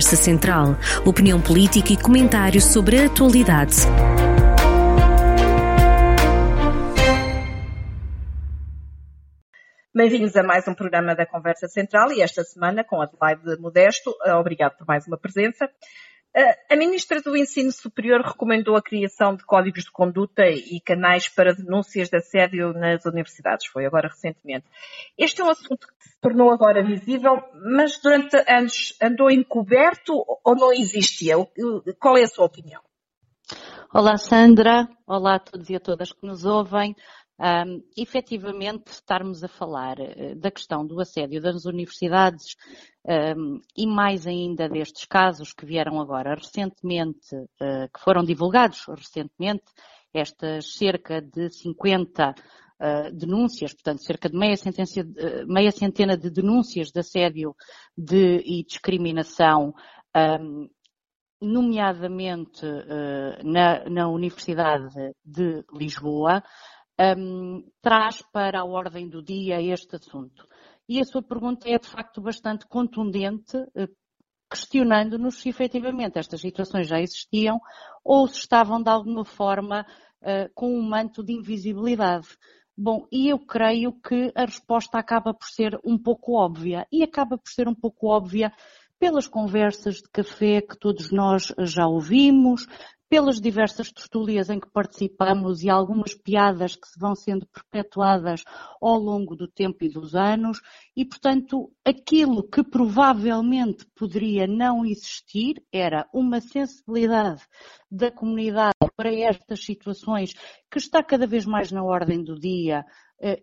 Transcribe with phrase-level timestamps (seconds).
[0.00, 0.76] Conversa Central.
[1.04, 3.76] Opinião política e comentários sobre a atualidade.
[9.94, 14.14] Bem-vindos a mais um programa da Conversa Central e esta semana com Adelaide Modesto.
[14.38, 15.68] Obrigado por mais uma presença.
[16.32, 21.52] A Ministra do Ensino Superior recomendou a criação de códigos de conduta e canais para
[21.52, 23.66] denúncias de assédio nas universidades.
[23.66, 24.64] Foi agora recentemente.
[25.18, 27.42] Este é um assunto que se tornou agora visível,
[27.74, 31.34] mas durante anos andou encoberto ou não existia?
[31.98, 32.80] Qual é a sua opinião?
[33.92, 34.88] Olá, Sandra.
[35.04, 36.94] Olá a todos e a todas que nos ouvem.
[37.40, 42.54] Um, efetivamente, estarmos a falar uh, da questão do assédio das universidades
[43.02, 49.64] um, e mais ainda destes casos que vieram agora recentemente, uh, que foram divulgados recentemente,
[50.12, 52.34] estas cerca de 50 uh,
[52.78, 54.56] ah, denúncias, portanto, cerca de meia,
[55.46, 57.56] meia, centena de denúncias de assédio
[57.96, 59.72] de, e discriminação
[60.14, 60.68] um,
[61.40, 62.66] nomeadamente
[63.44, 66.42] na, na, Universidade de Lisboa,
[67.16, 70.46] um, traz para a ordem do dia este assunto.
[70.88, 73.88] E a sua pergunta é de facto bastante contundente, eh,
[74.50, 77.60] questionando-nos se efetivamente estas situações já existiam
[78.04, 79.86] ou se estavam de alguma forma
[80.20, 82.26] uh, com um manto de invisibilidade.
[82.76, 86.84] Bom, e eu creio que a resposta acaba por ser um pouco óbvia.
[86.90, 88.52] E acaba por ser um pouco óbvia
[88.98, 92.66] pelas conversas de café que todos nós já ouvimos,
[93.10, 98.44] pelas diversas tertúlias em que participamos e algumas piadas que se vão sendo perpetuadas
[98.80, 100.60] ao longo do tempo e dos anos,
[100.96, 107.42] e, portanto, aquilo que provavelmente poderia não existir era uma sensibilidade
[107.90, 110.32] da comunidade para estas situações
[110.70, 112.84] que está cada vez mais na ordem do dia,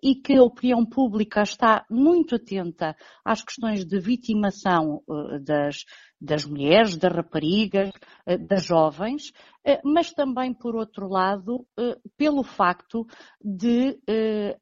[0.02, 5.86] e que a opinião pública está muito atenta às questões de vitimação eh, das,
[6.20, 7.92] das mulheres, das raparigas,
[8.25, 9.31] eh, das jovens,
[9.83, 11.67] mas também, por outro lado,
[12.15, 13.05] pelo facto
[13.43, 13.99] de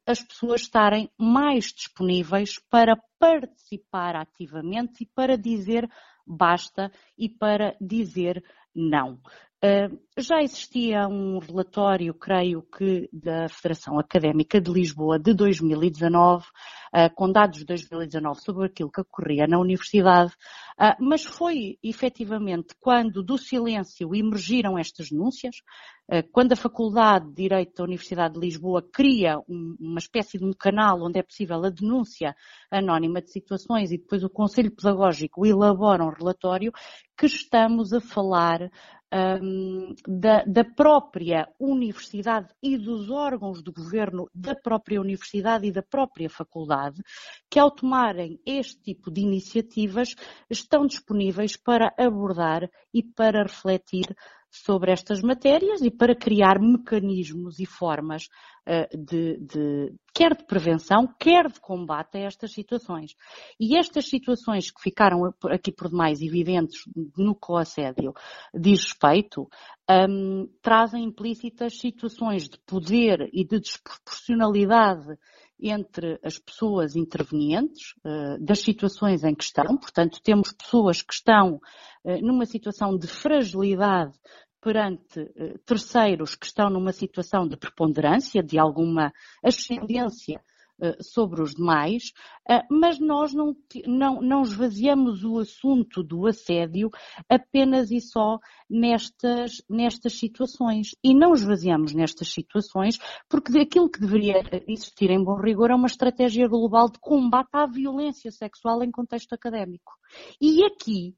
[0.04, 5.88] as pessoas estarem mais disponíveis para participar ativamente e para dizer
[6.26, 8.44] basta e para dizer
[8.74, 9.20] não.
[10.18, 16.46] Já existia um relatório, creio que, da Federação Académica de Lisboa de 2019,
[16.94, 20.32] ah, com dados de 2019 sobre aquilo que ocorria na universidade,
[20.78, 25.58] ah, mas foi efetivamente quando do silêncio emergiram estas denúncias,
[26.32, 31.02] quando a Faculdade de Direito da Universidade de Lisboa cria uma espécie de um canal
[31.02, 32.36] onde é possível a denúncia
[32.70, 36.72] anónima de situações e depois o Conselho Pedagógico elabora um relatório,
[37.18, 38.70] que estamos a falar
[39.42, 45.82] um, da, da, própria universidade e dos órgãos do governo da própria universidade e da
[45.82, 47.02] própria faculdade,
[47.50, 50.16] que ao tomarem este tipo de iniciativas
[50.50, 54.16] estão disponíveis para abordar e para refletir
[54.64, 58.30] sobre estas matérias e para criar mecanismos e formas
[58.68, 63.16] uh, de, de, quer de prevenção, quer de combate a estas situações.
[63.60, 66.82] E estas situações que ficaram aqui por demais evidentes
[67.18, 68.14] no coassédio
[68.54, 69.48] diz respeito,
[69.90, 75.18] um, trazem implícitas situações de poder e de desproporcionalidade
[75.60, 79.78] entre as pessoas intervenientes, uh, das situações em que estão.
[79.78, 81.56] Portanto, temos pessoas que estão
[82.04, 84.14] uh, numa situação de fragilidade
[84.66, 90.42] perante eh, terceiros que estão numa situação de preponderância, de alguma ascendência
[90.82, 92.12] eh, sobre os demais,
[92.50, 93.56] eh, mas nós não,
[93.86, 96.90] não, não esvaziamos o assunto do assédio
[97.30, 100.96] apenas e só nestas, nestas situações.
[101.04, 102.98] E não esvaziamos nestas situações
[103.30, 107.68] porque aquilo que deveria existir em bom rigor é uma estratégia global de combate à
[107.68, 109.94] violência sexual em contexto académico.
[110.42, 111.14] E aqui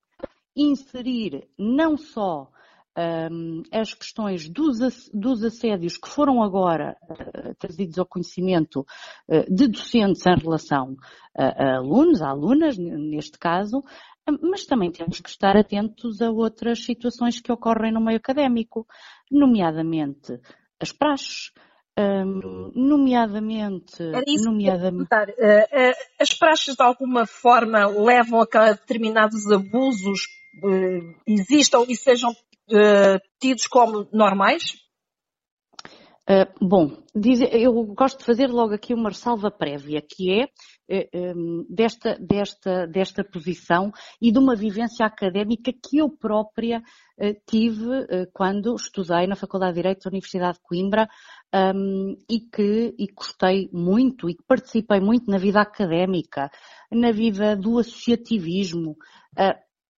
[0.53, 2.51] inserir não só
[2.97, 4.79] um, as questões dos,
[5.13, 8.85] dos, assédios que foram agora uh, trazidos ao conhecimento
[9.27, 10.95] uh, de docentes em relação
[11.37, 13.83] a, a alunos, a alunas, neste caso,
[14.41, 18.85] mas também temos que estar atentos a outras situações que ocorrem no meio académico,
[19.31, 20.39] nomeadamente
[20.81, 21.51] as praxes,
[21.97, 24.01] um, nomeadamente.
[24.01, 25.07] Era isso nomeadamente...
[26.19, 30.27] As praxes de alguma forma levam a determinados abusos
[31.25, 32.35] existam e sejam
[32.71, 34.87] uh, tidos como normais?
[36.29, 41.37] Uh, bom, diz, eu gosto de fazer logo aqui uma ressalva prévia, que é uh,
[41.37, 47.87] um, desta, desta, desta posição e de uma vivência académica que eu própria uh, tive
[48.33, 51.07] quando estudei na Faculdade de Direito da Universidade de Coimbra
[51.73, 56.51] um, e que e gostei muito e que participei muito na vida académica,
[56.91, 58.97] na vida do associativismo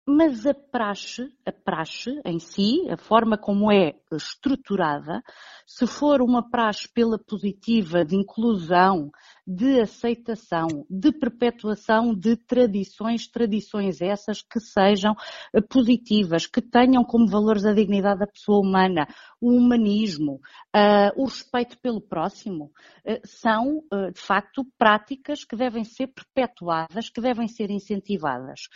[0.10, 5.22] mas a praxe, a praxe em si, a forma como é estruturada,
[5.68, 9.12] se for uma praxe pela positiva de inclusão,
[9.52, 15.16] de aceitação, de perpetuação de tradições, tradições essas que sejam
[15.52, 19.08] eh, positivas, que tenham como valores a dignidade da pessoa humana,
[19.42, 20.40] o humanismo,
[20.76, 22.66] uh, o respeito pelo próximo,
[23.06, 28.68] uh, são, uh, de facto, práticas que devem ser perpetuadas, que devem ser incentivadas.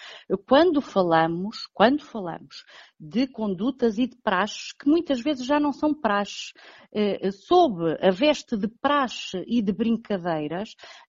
[0.48, 2.64] Quando falamos, quando falamos
[3.00, 6.54] de condutas e de praxes que muitas vezes já não são praxes.
[7.48, 9.74] Sob a veste de praxe e de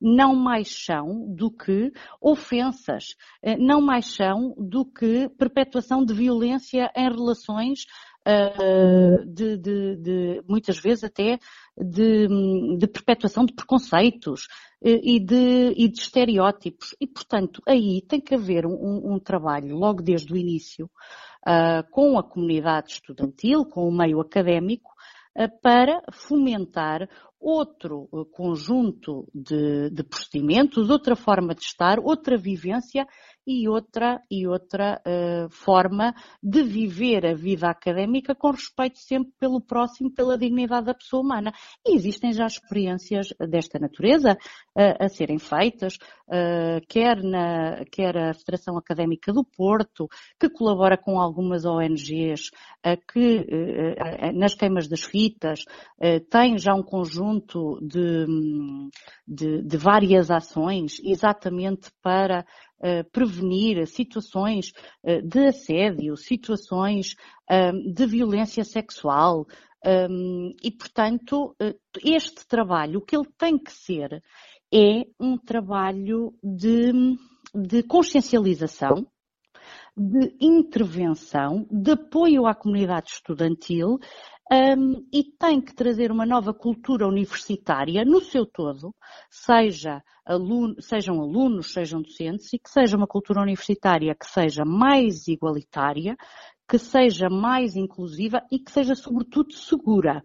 [0.00, 6.90] não mais são do que ofensas, eh, não mais são do que perpetuação de violência
[6.96, 7.86] em relações
[8.26, 11.38] Uh, de, de, de, muitas vezes até
[11.76, 12.26] de,
[12.78, 14.44] de perpetuação de preconceitos
[14.80, 16.96] uh, e, de, e de estereótipos.
[16.98, 20.86] E, portanto, aí tem que haver um, um trabalho logo desde o início
[21.46, 24.93] uh, com a comunidade estudantil, com o meio académico,
[25.62, 27.08] para fomentar
[27.40, 33.06] outro uh, conjunto de, de procedimentos, outra forma de estar, outra vivência
[33.46, 39.60] e outra, e outra uh, forma de viver a vida académica com respeito sempre pelo
[39.60, 41.52] próximo, pela dignidade da pessoa humana.
[41.86, 45.96] E existem já experiências desta natureza uh, a serem feitas,
[46.28, 50.08] uh, quer, na, quer a Federação Académica do Porto,
[50.40, 52.50] que colabora com algumas ONGs,
[53.12, 53.46] que
[54.34, 55.64] nas queimas das fitas
[56.30, 58.26] tem já um conjunto de,
[59.26, 62.44] de, de várias ações exatamente para
[63.12, 64.72] prevenir situações
[65.02, 67.14] uh, de assédio, situações
[67.94, 69.46] de violência sexual.
[70.62, 74.22] E, portanto, uh, este trabalho, o que ele tem que ser,
[74.72, 76.92] é um trabalho de,
[77.54, 79.06] de consciencialização,
[79.96, 83.98] de intervenção, de apoio à comunidade estudantil
[84.52, 88.94] um, e tem que trazer uma nova cultura universitária no seu todo,
[89.30, 95.26] seja aluno, sejam alunos, sejam docentes, e que seja uma cultura universitária que seja mais
[95.28, 96.16] igualitária,
[96.68, 100.22] que seja mais inclusiva e que seja, sobretudo, segura.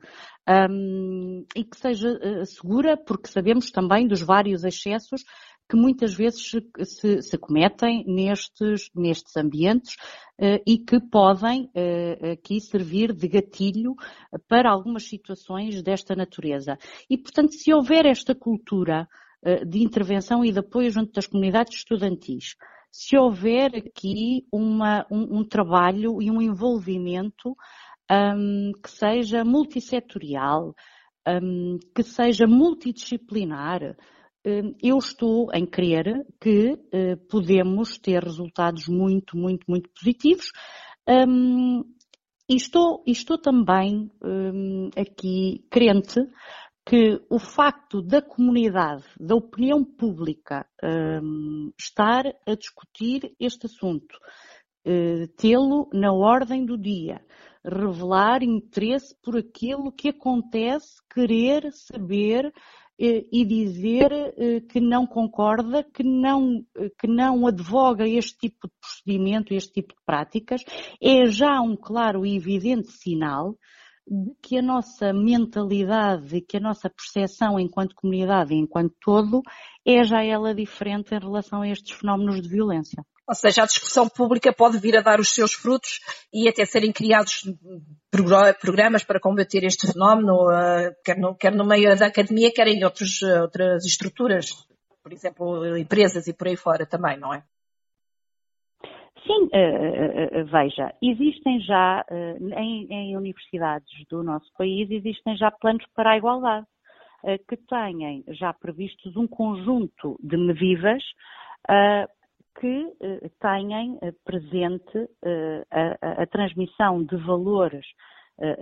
[0.49, 5.23] Um, e que seja uh, segura porque sabemos também dos vários excessos
[5.69, 6.49] que muitas vezes
[6.83, 9.93] se, se cometem nestes, nestes ambientes
[10.39, 13.93] uh, e que podem uh, aqui servir de gatilho
[14.47, 16.75] para algumas situações desta natureza.
[17.07, 19.07] E, portanto, se houver esta cultura
[19.45, 22.55] uh, de intervenção e de apoio junto das comunidades estudantis,
[22.91, 27.55] se houver aqui uma, um, um trabalho e um envolvimento
[28.11, 30.73] um, que seja multissetorial,
[31.27, 33.95] um, que seja multidisciplinar,
[34.81, 40.51] eu estou em crer que uh, podemos ter resultados muito, muito, muito positivos.
[41.07, 41.83] Um,
[42.49, 46.19] e estou, estou também um, aqui crente
[46.85, 50.65] que o facto da comunidade, da opinião pública,
[51.77, 54.15] estar a discutir este assunto,
[54.87, 57.23] uh, tê-lo na ordem do dia,
[57.63, 62.51] revelar interesse por aquilo que acontece, querer saber
[62.99, 66.65] e dizer eh, que não concorda, que não,
[66.99, 70.61] que não advoga este tipo de procedimento, este tipo de práticas,
[71.01, 73.55] é já um claro e evidente sinal
[74.05, 79.41] de que a nossa mentalidade que a nossa percepção enquanto comunidade e enquanto todo
[79.85, 83.05] é já ela diferente em relação a estes fenómenos de violência.
[83.29, 85.99] Ou seja, a discussão pública pode vir a dar os seus frutos
[86.33, 87.43] e até serem criados
[88.59, 92.83] programas para combater este fenómeno, eh, quer no, quer no meio da academia, quer em
[92.83, 94.47] outros, eh, outras estruturas,
[95.03, 97.43] por exemplo, empresas e por aí fora também, não é?
[99.27, 102.03] Sim, uh, veja, existem já,
[102.57, 106.65] em, em, universidades do nosso país, existem já planos para a igualdade,
[107.47, 111.03] que têm já previstos um conjunto de medidas
[112.59, 117.85] que eh, tenham eh, presente eh, a, a, transmissão de valores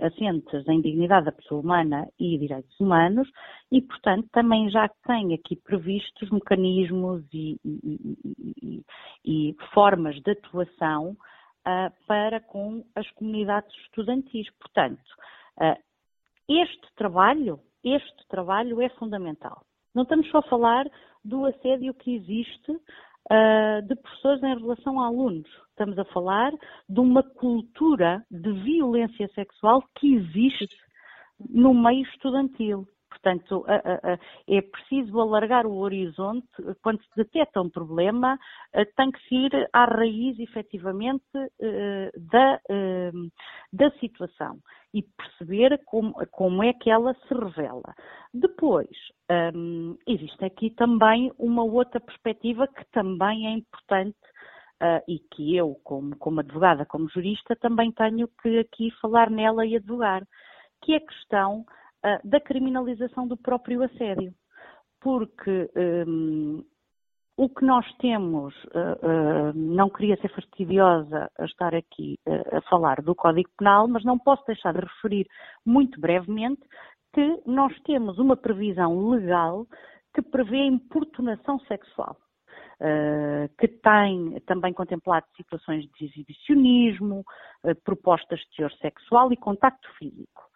[0.02, 3.30] assentes em dignidade da pessoa humana e direitos humanos
[3.70, 8.18] e, portanto, também já tem aqui previstos mecanismos e, e,
[8.60, 8.84] e,
[9.24, 11.16] e formas de atuação
[12.08, 14.50] para com as comunidades estudantis.
[14.58, 15.00] Portanto,
[16.48, 19.62] este trabalho, este trabalho é fundamental.
[19.94, 20.86] Não estamos só a falar
[21.24, 22.76] do assédio que existe
[23.30, 25.48] uh, de professores em relação a alunos.
[25.70, 26.52] Estamos a falar
[26.88, 30.68] de uma cultura de violência sexual que existe
[31.48, 32.86] no meio estudantil.
[33.08, 33.64] Portanto,
[34.46, 36.46] é preciso alargar o horizonte.
[36.82, 38.38] Quando se detecta um problema,
[38.96, 41.24] tem que se ir à raiz, efetivamente,
[42.30, 42.60] da,
[43.72, 44.58] da situação
[44.92, 47.94] e perceber como, como é que ela se revela.
[48.32, 48.88] Depois,
[50.06, 54.16] existe aqui também uma outra perspectiva que também é importante
[55.08, 59.76] e que eu, como, como advogada, como jurista, também tenho que aqui falar nela e
[59.76, 60.22] advogar,
[60.82, 61.64] que é a questão
[62.04, 64.32] uh, da criminalização do próprio assédio.
[65.00, 65.70] Porque
[66.06, 66.64] um,
[67.36, 72.18] o que nós temos, uh, não queria ser fastidiosa a estar aqui
[72.52, 75.26] a falar do Código Penal, mas não posso deixar de referir
[75.64, 76.62] muito brevemente
[77.14, 79.66] que nós temos uma previsão legal
[80.14, 82.16] que prevê a importunação sexual.
[82.80, 87.24] Uh, que tem também contemplado situações de exibicionismo,
[87.64, 90.47] uh, propostas de teor sexual e contacto físico.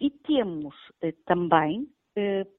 [0.00, 1.88] E temos uh, também,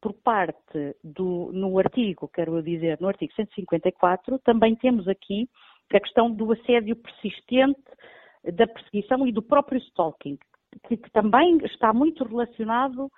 [0.01, 5.47] por parte do, no artigo, quero dizer, no artigo 154, também temos aqui
[5.93, 7.81] a questão do assédio persistente,
[8.43, 10.37] da perseguição e do próprio stalking,
[10.87, 13.11] que, que também está muito relacionado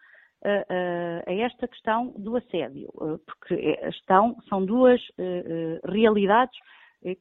[0.44, 6.58] a, a, esta questão do assédio, eh, porque é, estão, são duas eh, eh, realidades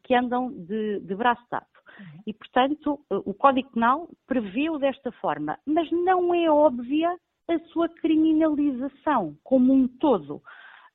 [0.02, 1.66] que andam de, de braço dado.
[1.98, 2.22] Uhum.
[2.26, 7.16] E, portanto, o Código Penal prevê-o desta forma, mas não é óbvia
[7.48, 10.42] a sua criminalização como um todo.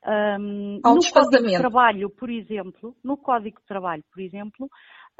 [0.06, 4.68] Um, no Código de Trabalho, por exemplo, no Código de Trabalho, por exemplo,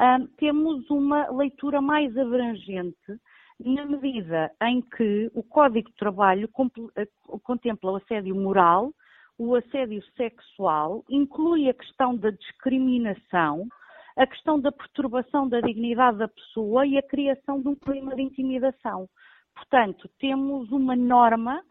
[0.00, 3.20] um, temos uma leitura mais abrangente
[3.58, 6.48] na medida em que o Código de Trabalho
[6.96, 7.08] eh,
[7.42, 8.92] contempla o assédio moral,
[9.38, 13.68] o assédio sexual, inclui a questão da discriminação,
[14.16, 18.22] a questão da perturbação da dignidade da pessoa e a criação de um clima de
[18.22, 19.08] intimidação.
[19.54, 21.62] Portanto, temos uma norma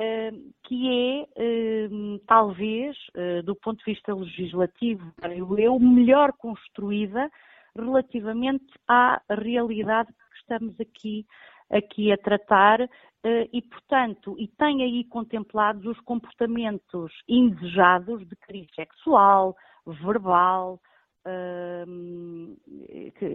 [0.00, 0.30] eh,
[0.64, 1.88] que é, eh,
[2.26, 5.12] talvez, eh, do ponto de vista legislativo,
[5.58, 7.28] eu, melhor construída
[7.76, 10.08] relativamente à realidade
[10.48, 11.26] estamos aqui,
[11.70, 18.68] aqui a tratar eh, e, portanto, e tem aí contemplados os comportamentos indesejados de crise
[18.74, 19.56] sexual,
[19.86, 20.80] verbal,
[21.26, 22.56] Uh,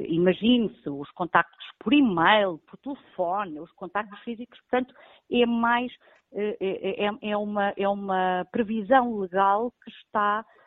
[0.08, 4.96] imagine-se, os contactos por e-mail, por telefone, os contactos físicos, portanto,
[5.32, 5.92] é mais,
[6.34, 10.63] é, é, é, uma, é uma previsão legal que está eh,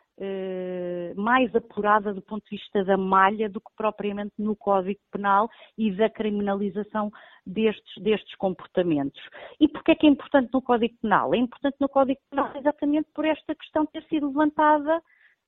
[1.15, 5.91] mais apurada do ponto de vista da malha do que propriamente no Código Penal e
[5.91, 7.11] da criminalização
[7.45, 9.21] destes, destes comportamentos.
[9.59, 11.33] E porquê é que é importante no Código Penal?
[11.33, 15.01] É importante no Código Penal exatamente por esta questão ter sido levantada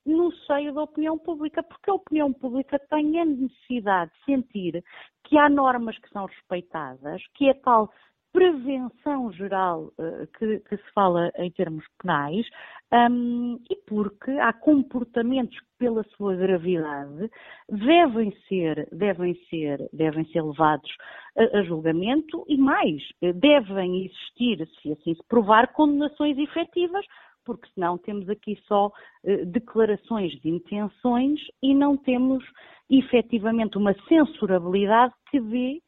[0.06, 4.84] no seio da opinião pública, porque a opinião pública tem a necessidade de sentir
[5.24, 7.92] que há normas que são respeitadas, que é tal
[8.32, 12.46] prevenção geral uh, que, que, se fala em termos penais
[12.92, 17.30] um, e porque há comportamentos que, pela sua gravidade,
[17.68, 20.90] devem ser, devem ser, devem ser levados
[21.36, 23.02] a, a julgamento e mais,
[23.36, 27.04] devem existir, se assim se provar, condenações efetivas,
[27.44, 32.44] porque senão temos aqui só uh, declarações de intenções e não temos
[32.88, 35.82] efetivamente uma censurabilidade que dê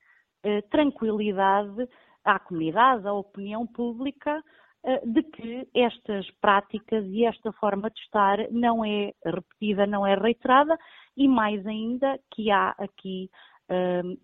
[0.70, 1.88] tranquilidade
[2.24, 4.42] à comunidade, à opinião pública,
[4.84, 10.14] eh, de que estas práticas e esta forma de estar não é repetida, não é
[10.14, 10.76] reiterada
[11.16, 13.30] e mais ainda que há aqui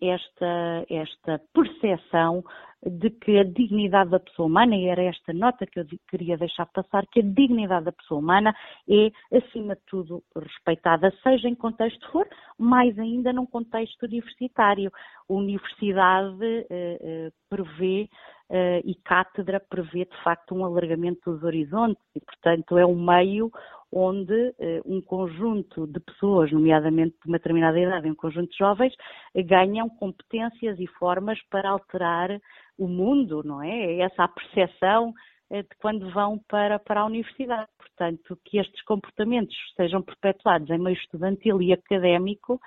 [0.00, 2.43] esta, esta percepção
[2.85, 6.67] de que a dignidade da pessoa humana, e era esta nota que eu queria deixar
[6.67, 8.55] passar, que a dignidade da pessoa humana
[8.88, 12.26] é, acima de tudo, respeitada, seja em contexto for,
[12.57, 14.93] mais ainda num contexto universitário.
[15.28, 18.09] A universidade uh, uh, prevê
[18.49, 23.50] uh, e cátedra prevê, de facto, um alargamento dos horizontes e, portanto, é um meio
[23.92, 28.95] onde uh, um conjunto de pessoas, nomeadamente de uma determinada idade, um conjunto de jovens,
[29.35, 32.40] uh, ganham competências e formas para alterar
[32.76, 34.00] o mundo, não é?
[34.00, 35.12] Essa a percepção
[35.50, 37.68] de quando vão para, para a universidade.
[37.78, 42.61] Portanto, que estes comportamentos sejam perpetuados em meio estudantil e académico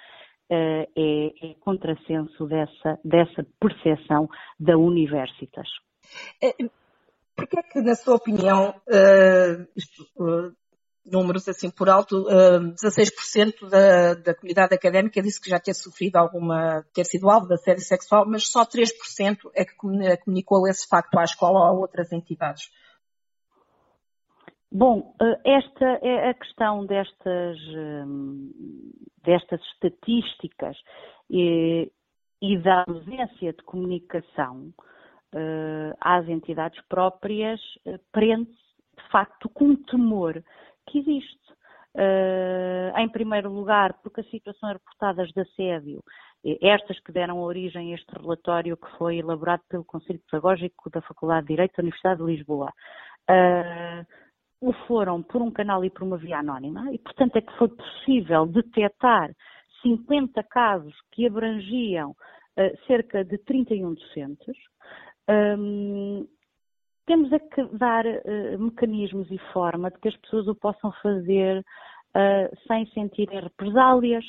[0.50, 4.28] é, é contrassenso dessa, dessa percepção
[4.60, 5.68] da universitas.
[7.36, 8.76] Porquê é que, na sua opinião,
[11.06, 16.18] números assim por alto, uh, 16% da, da comunidade académica disse que já ter sofrido
[16.18, 21.18] alguma, ter sido alvo de assédio sexual, mas só 3% é que comunicou esse facto
[21.18, 22.70] à escola ou a outras entidades?
[24.72, 25.14] Bom,
[25.46, 27.58] esta é a questão destas,
[29.22, 30.78] destas estatísticas
[31.30, 31.92] e,
[32.42, 34.74] e da ausência de comunicação
[35.36, 37.60] uh, às entidades próprias
[38.14, 38.56] prende-se,
[38.96, 40.42] de facto, com temor
[40.92, 41.40] que existe.
[41.94, 46.02] Uh, em primeiro lugar, porque as situações reportadas de assédio,
[46.62, 51.48] estas que deram origem a este relatório que foi elaborado pelo Conselho Pedagógico da Faculdade
[51.48, 52.72] de Direito da Universidade de Lisboa,
[53.30, 54.06] uh,
[54.62, 57.68] o foram por um canal e por uma via anónima, e portanto é que foi
[57.68, 59.30] possível detectar
[59.82, 64.56] 50 casos que abrangiam uh, cerca de 31 docentes.
[65.30, 66.26] Um,
[67.06, 71.60] temos é que dar uh, mecanismos e forma de que as pessoas o possam fazer
[71.60, 74.24] uh, sem sentirem represálias,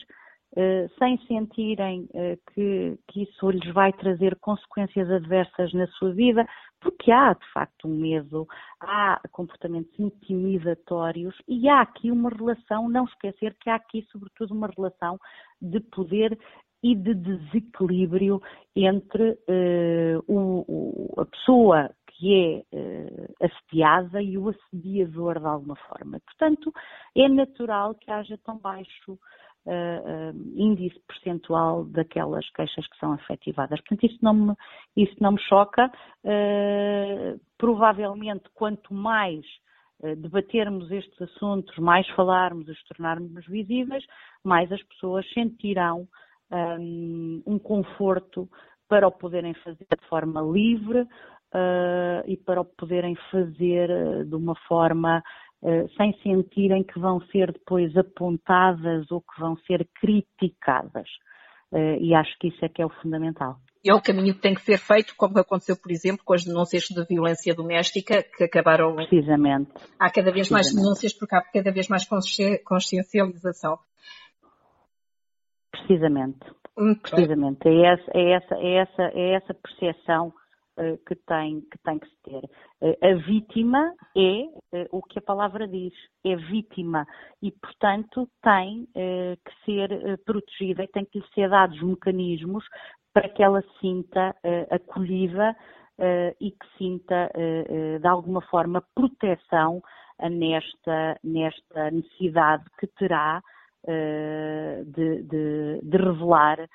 [0.56, 2.08] uh, sem sentirem
[2.54, 6.46] que, que, isso lhes vai trazer consequências adversas na sua vida,
[6.80, 8.46] porque há de facto um medo,
[8.80, 14.68] há comportamentos intimidatórios e há aqui uma relação, não esquecer que há aqui sobretudo uma
[14.68, 15.18] relação
[15.60, 16.38] de poder
[16.82, 18.42] e de desequilíbrio
[18.74, 19.38] entre
[20.26, 21.88] o, o, a pessoa
[22.22, 26.20] que é uh, assediada e o assediador de alguma forma.
[26.20, 26.72] Portanto,
[27.16, 33.80] é natural que haja tão baixo uh, uh, índice percentual daquelas queixas que são efetivadas.
[33.80, 34.54] Portanto, isso não me,
[34.96, 35.90] isso não me choca.
[37.58, 39.44] provavelmente, quanto mais
[40.18, 44.04] debatermos estes assuntos, mais falarmos, os tornarmos visíveis,
[44.44, 46.08] mais as pessoas sentirão
[46.50, 48.48] um, um conforto
[48.88, 51.06] para o poderem fazer de forma livre,
[51.54, 55.22] uh, e para o poderem fazer uh, de uma forma
[55.62, 61.08] uh, sem sentirem que vão ser depois apontadas ou que vão ser criticadas.
[62.00, 63.56] e acho que isso é que é o fundamental.
[63.84, 66.84] É o caminho que tem que ser feito, como aconteceu, por exemplo, com as denúncias
[66.84, 68.94] de violência doméstica, que acabaram.
[68.94, 69.72] Precisamente.
[69.98, 72.06] Há cada vez mais denúncias porque há cada vez mais
[72.64, 73.78] consciencialização.
[75.72, 76.38] Precisamente.
[77.02, 77.68] Precisamente.
[77.68, 80.41] É essa, é essa, é essa, é essa percepção eh,
[81.06, 82.50] que tem, que tem que se ter.
[82.80, 85.92] Eh, a vítima é eh, o que a palavra diz,
[86.24, 87.06] é vítima
[87.42, 92.64] e, portanto, tem que ser protegida e tem que lhe ser dados mecanismos
[93.12, 94.34] para que ela sinta
[94.70, 95.54] acolhida
[96.40, 97.30] e que sinta,
[98.00, 99.82] de alguma forma, proteção
[100.30, 103.42] nesta, nesta necessidade que terá
[103.86, 106.68] de, de, de revelar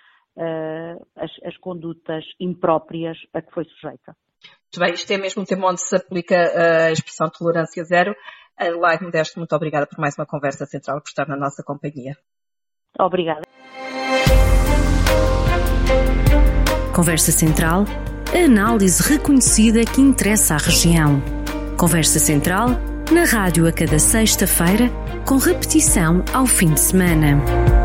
[1.15, 4.15] as, as, condutas impróprias a que foi sujeita.
[4.43, 8.15] Muito bem, isto é mesmo um tema onde se aplica a expressão tolerância zero.
[8.59, 12.15] Laide Modesto, muito obrigada por mais uma conversa central, por estar na nossa companhia.
[12.99, 13.41] Obrigada.
[16.95, 17.85] Conversa Central,
[18.33, 21.21] a análise reconhecida que interessa à região.
[21.77, 22.69] Conversa Central,
[23.11, 24.89] na rádio a cada sexta-feira,
[25.23, 27.76] com repetição ao fim de semana.